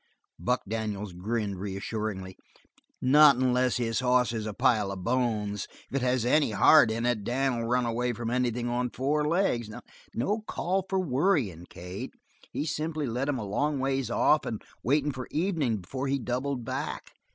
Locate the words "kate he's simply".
11.69-13.05